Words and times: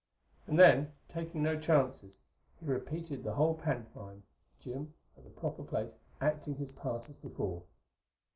And 0.47 0.57
then, 0.57 0.93
taking 1.09 1.43
no 1.43 1.59
chances, 1.59 2.17
he 2.59 2.65
repeated 2.65 3.23
the 3.23 3.33
whole 3.35 3.53
pantomime, 3.53 4.23
Jim, 4.59 4.95
at 5.15 5.23
the 5.23 5.29
proper 5.29 5.63
place, 5.63 5.93
acting 6.19 6.55
his 6.55 6.71
part 6.71 7.07
as 7.07 7.19
before. 7.19 7.61